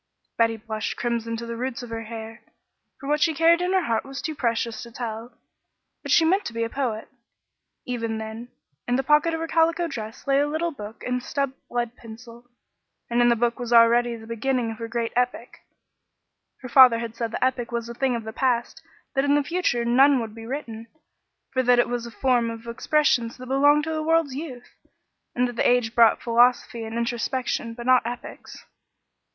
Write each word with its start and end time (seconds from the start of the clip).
Betty 0.35 0.57
blushed 0.57 0.97
crimson 0.97 1.37
to 1.37 1.45
the 1.45 1.55
roots 1.55 1.83
of 1.83 1.91
her 1.91 2.05
hair, 2.05 2.41
for 2.99 3.07
what 3.07 3.21
she 3.21 3.35
carried 3.35 3.61
in 3.61 3.71
her 3.73 3.83
heart 3.83 4.03
was 4.03 4.19
too 4.19 4.33
precious 4.33 4.81
to 4.81 4.89
tell, 4.91 5.37
but 6.01 6.11
she 6.11 6.25
meant 6.25 6.43
to 6.45 6.53
be 6.53 6.63
a 6.63 6.71
poet. 6.71 7.07
Even 7.85 8.17
then, 8.17 8.47
in 8.87 8.95
the 8.95 9.03
pocket 9.03 9.35
of 9.35 9.39
her 9.39 9.47
calico 9.47 9.85
dress 9.87 10.25
lay 10.25 10.39
a 10.39 10.47
little 10.47 10.71
book 10.71 11.03
and 11.03 11.21
a 11.21 11.23
stubbed 11.23 11.53
lead 11.69 11.95
pencil, 11.95 12.49
and 13.11 13.21
in 13.21 13.29
the 13.29 13.35
book 13.35 13.59
was 13.59 13.71
already 13.71 14.15
the 14.15 14.25
beginning 14.25 14.71
of 14.71 14.79
her 14.79 14.87
great 14.87 15.13
epic. 15.15 15.59
Her 16.61 16.69
father 16.69 16.97
had 16.97 17.15
said 17.15 17.29
the 17.29 17.45
epic 17.45 17.71
was 17.71 17.87
a 17.87 17.93
thing 17.93 18.15
of 18.15 18.23
the 18.23 18.33
past, 18.33 18.81
that 19.13 19.23
in 19.23 19.35
the 19.35 19.43
future 19.43 19.85
none 19.85 20.19
would 20.19 20.33
be 20.33 20.47
written, 20.47 20.87
for 21.53 21.61
that 21.61 21.77
it 21.77 21.87
was 21.87 22.07
a 22.07 22.11
form 22.11 22.49
of 22.49 22.65
expressions 22.65 23.37
that 23.37 23.45
belonged 23.45 23.83
to 23.83 23.93
the 23.93 24.01
world's 24.01 24.33
youth, 24.33 24.73
and 25.35 25.47
that 25.47 25.59
age 25.63 25.93
brought 25.93 26.23
philosophy 26.23 26.85
and 26.85 26.97
introspection, 26.97 27.75
but 27.75 27.85
not 27.85 28.01
epics. 28.03 28.65